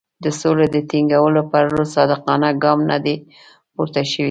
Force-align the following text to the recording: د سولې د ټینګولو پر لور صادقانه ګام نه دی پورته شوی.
د 0.23 0.25
سولې 0.41 0.67
د 0.71 0.77
ټینګولو 0.89 1.41
پر 1.51 1.63
لور 1.73 1.85
صادقانه 1.95 2.49
ګام 2.63 2.79
نه 2.89 2.97
دی 3.05 3.15
پورته 3.73 4.01
شوی. 4.11 4.19